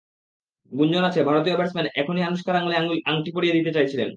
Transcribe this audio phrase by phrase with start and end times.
[0.71, 2.75] গুঞ্জন আছে, ভারতীয় ব্যাটসম্যান এখনই আনুশকার আঙুলে
[3.05, 4.09] আংটি পরিয়ে দিতে চাইছিলেন।